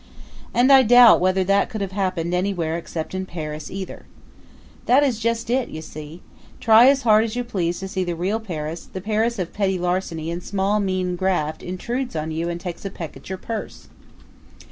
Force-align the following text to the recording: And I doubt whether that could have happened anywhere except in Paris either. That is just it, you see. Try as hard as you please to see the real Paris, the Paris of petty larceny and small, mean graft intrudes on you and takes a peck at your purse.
And 0.51 0.71
I 0.71 0.81
doubt 0.81 1.19
whether 1.21 1.43
that 1.43 1.69
could 1.69 1.81
have 1.81 1.91
happened 1.91 2.33
anywhere 2.33 2.75
except 2.75 3.13
in 3.13 3.27
Paris 3.27 3.69
either. 3.69 4.07
That 4.87 5.03
is 5.03 5.19
just 5.19 5.47
it, 5.51 5.69
you 5.69 5.83
see. 5.83 6.23
Try 6.59 6.87
as 6.89 7.03
hard 7.03 7.23
as 7.23 7.35
you 7.35 7.43
please 7.43 7.79
to 7.81 7.87
see 7.87 8.03
the 8.03 8.15
real 8.15 8.39
Paris, 8.39 8.89
the 8.91 8.99
Paris 8.99 9.37
of 9.37 9.53
petty 9.53 9.77
larceny 9.77 10.31
and 10.31 10.41
small, 10.41 10.79
mean 10.79 11.15
graft 11.15 11.61
intrudes 11.61 12.15
on 12.15 12.31
you 12.31 12.49
and 12.49 12.59
takes 12.59 12.83
a 12.83 12.89
peck 12.89 13.15
at 13.15 13.29
your 13.29 13.37
purse. 13.37 13.89